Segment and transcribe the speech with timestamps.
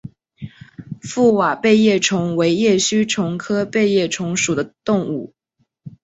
[1.03, 5.35] 覆瓦背叶虫为叶须虫科背叶虫属的动物。